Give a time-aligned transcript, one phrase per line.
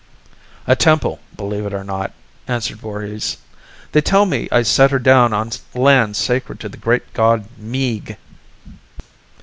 [0.65, 2.11] "A temple, believe it or not,"
[2.47, 3.37] answered Voorhis.
[3.91, 8.17] "They tell me I set her down on land sacred to the great god Meeg!"